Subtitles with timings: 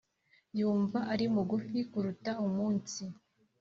[0.59, 3.01] yumva ari mugufi kuruta umunsi